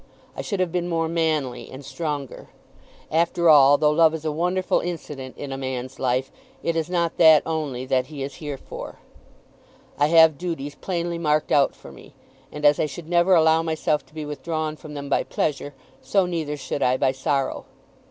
I 0.35 0.41
should 0.41 0.59
have 0.59 0.71
been 0.71 0.89
more 0.89 1.07
manly 1.07 1.69
and 1.69 1.85
stronger. 1.85 2.47
After 3.11 3.49
all, 3.51 3.77
though 3.77 3.91
love 3.91 4.15
is 4.15 4.25
a 4.25 4.31
wonderful 4.31 4.79
incident 4.79 5.37
in 5.37 5.51
a 5.51 5.59
man's 5.59 5.99
life, 5.99 6.31
it 6.63 6.75
is 6.75 6.89
not 6.89 7.17
that 7.17 7.43
only 7.45 7.85
that 7.85 8.07
he 8.07 8.23
is 8.23 8.37
here 8.41 8.57
for. 8.57 8.97
I 9.99 10.07
have 10.07 10.39
duties 10.39 10.73
plainly 10.73 11.19
marked 11.19 11.51
out 11.51 11.75
for 11.75 11.91
me; 11.91 12.15
and 12.51 12.65
as 12.65 12.79
I 12.79 12.87
should 12.87 13.09
never 13.09 13.35
allow 13.35 13.61
myself 13.61 14.03
to 14.07 14.15
be 14.15 14.25
withdrawn 14.25 14.75
from 14.75 14.95
them 14.95 15.07
by 15.07 15.21
pleasure, 15.21 15.75
so 16.01 16.25
neither 16.25 16.57
should 16.57 16.81
I 16.81 16.97
by 16.97 17.11
sorrow. 17.11 17.65